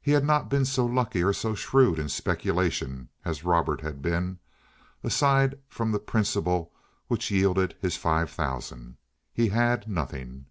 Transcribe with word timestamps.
He 0.00 0.10
had 0.10 0.24
not 0.24 0.48
been 0.48 0.64
so 0.64 0.84
lucky 0.84 1.22
or 1.22 1.32
so 1.32 1.54
shrewd 1.54 2.00
in 2.00 2.08
speculation 2.08 3.10
as 3.24 3.44
Robert 3.44 3.80
had 3.80 4.02
been; 4.02 4.40
aside 5.04 5.56
from 5.68 5.92
the 5.92 6.00
principal 6.00 6.72
which 7.06 7.30
yielded 7.30 7.76
his 7.80 7.96
five 7.96 8.28
thousand, 8.28 8.96
he 9.32 9.50
had 9.50 9.88
nothing. 9.88 10.46